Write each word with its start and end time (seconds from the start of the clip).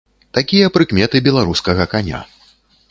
Такія 0.37 0.71
прыкметы 0.77 1.21
беларускага 1.29 1.83
каня. 1.97 2.27